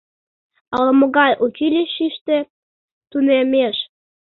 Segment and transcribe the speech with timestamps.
[0.75, 2.37] Ала-могай училищыште
[3.09, 3.77] тунемеш.